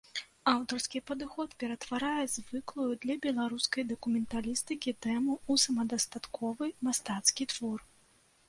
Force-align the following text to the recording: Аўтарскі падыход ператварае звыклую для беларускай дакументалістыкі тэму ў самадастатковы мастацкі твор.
Аўтарскі 0.51 0.99
падыход 1.09 1.49
ператварае 1.63 2.23
звыклую 2.35 2.87
для 3.03 3.15
беларускай 3.25 3.83
дакументалістыкі 3.93 4.95
тэму 5.07 5.33
ў 5.51 5.65
самадастатковы 5.65 6.65
мастацкі 6.89 7.43
твор. 7.55 7.79